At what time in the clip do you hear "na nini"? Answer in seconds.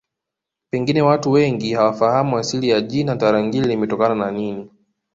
4.15-4.69